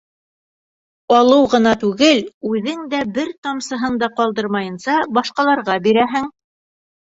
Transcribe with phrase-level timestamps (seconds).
[1.17, 2.21] —Алыу ғына түгел,
[2.53, 6.29] үҙең дә бер тамсыһын да ҡалдырмайынса башҡаларға бирәһең...